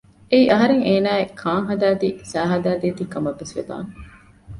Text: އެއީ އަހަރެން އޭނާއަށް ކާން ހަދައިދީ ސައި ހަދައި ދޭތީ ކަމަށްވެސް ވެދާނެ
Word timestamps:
އެއީ 0.29 0.45
އަހަރެން 0.53 0.83
އޭނާއަށް 0.87 1.35
ކާން 1.41 1.65
ހަދައިދީ 1.69 2.09
ސައި 2.31 2.49
ހަދައި 2.51 2.79
ދޭތީ 2.81 3.03
ކަމަށްވެސް 3.13 3.55
ވެދާނެ 3.57 3.89